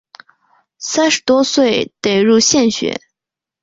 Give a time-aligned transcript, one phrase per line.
[0.79, 2.99] 三十多岁得入县学。